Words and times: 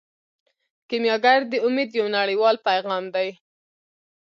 کیمیاګر 0.89 1.39
د 1.51 1.53
امید 1.65 1.89
یو 1.99 2.07
نړیوال 2.17 2.55
پیغام 2.67 3.03
دی. 3.15 3.29